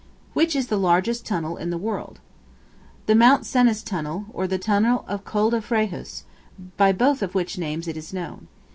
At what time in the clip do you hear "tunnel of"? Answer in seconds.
4.57-5.23